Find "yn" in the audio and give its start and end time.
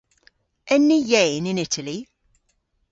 1.51-1.61